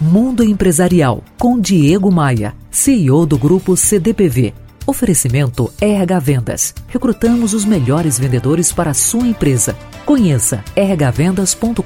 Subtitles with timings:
[0.00, 4.54] Mundo Empresarial com Diego Maia, CEO do grupo CDPV.
[4.86, 6.74] Oferecimento RH Vendas.
[6.86, 9.76] Recrutamos os melhores vendedores para a sua empresa.
[10.06, 11.82] Conheça rhvendas.com.br.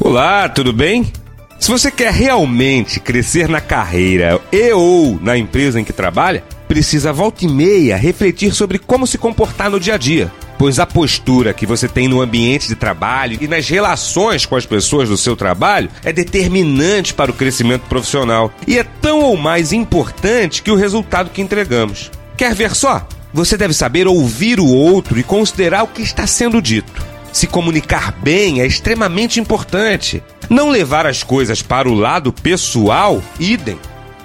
[0.00, 1.12] Olá, tudo bem?
[1.60, 7.12] Se você quer realmente crescer na carreira e ou na empresa em que trabalha, precisa
[7.12, 10.32] volta e meia refletir sobre como se comportar no dia a dia.
[10.58, 14.64] Pois a postura que você tem no ambiente de trabalho e nas relações com as
[14.64, 19.72] pessoas do seu trabalho é determinante para o crescimento profissional e é tão ou mais
[19.72, 22.10] importante que o resultado que entregamos.
[22.36, 23.06] Quer ver só?
[23.34, 27.04] Você deve saber ouvir o outro e considerar o que está sendo dito.
[27.32, 30.22] Se comunicar bem é extremamente importante.
[30.48, 33.78] Não levar as coisas para o lado pessoal, idem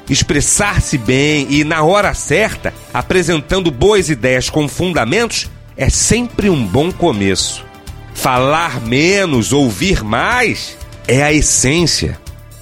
[0.09, 6.91] expressar-se bem e na hora certa, apresentando boas ideias com fundamentos, é sempre um bom
[6.91, 7.65] começo.
[8.13, 12.19] Falar menos, ouvir mais, é a essência.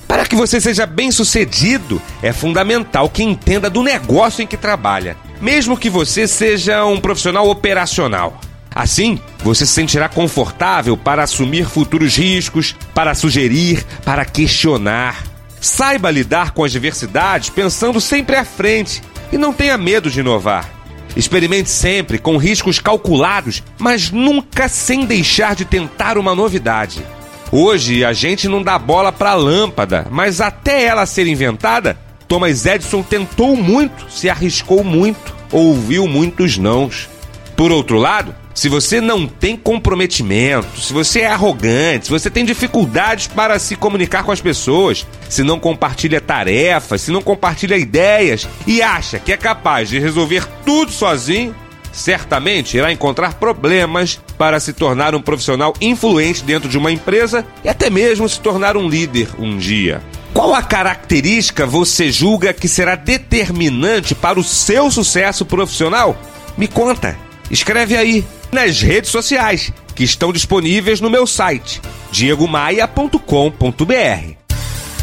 [0.07, 5.15] Para que você seja bem sucedido, é fundamental que entenda do negócio em que trabalha,
[5.39, 8.39] mesmo que você seja um profissional operacional.
[8.73, 15.23] Assim, você se sentirá confortável para assumir futuros riscos, para sugerir, para questionar.
[15.59, 20.78] Saiba lidar com as diversidades pensando sempre à frente e não tenha medo de inovar.
[21.15, 27.03] Experimente sempre com riscos calculados, mas nunca sem deixar de tentar uma novidade.
[27.51, 32.65] Hoje a gente não dá bola para a lâmpada, mas até ela ser inventada, Thomas
[32.65, 37.09] Edison tentou muito, se arriscou muito, ouviu muitos nãos.
[37.57, 42.43] Por outro lado, se você não tem comprometimento, se você é arrogante, se você tem
[42.43, 48.49] dificuldades para se comunicar com as pessoas, se não compartilha tarefas, se não compartilha ideias
[48.67, 51.55] e acha que é capaz de resolver tudo sozinho,
[51.93, 57.69] certamente irá encontrar problemas para se tornar um profissional influente dentro de uma empresa e
[57.69, 60.01] até mesmo se tornar um líder um dia.
[60.33, 66.17] Qual a característica você julga que será determinante para o seu sucesso profissional?
[66.57, 67.17] Me conta.
[67.49, 74.39] Escreve aí nas redes sociais, que estão disponíveis no meu site, diegomaia.com.br.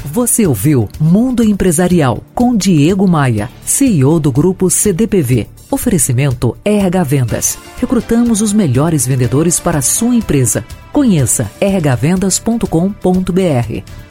[0.04, 5.48] Você ouviu Mundo Empresarial com Diego Maia, CEO do grupo CDPV.
[5.70, 7.58] Oferecimento RH Vendas.
[7.78, 10.64] Recrutamos os melhores vendedores para a sua empresa.
[10.92, 14.05] Conheça rhvendas.com.br.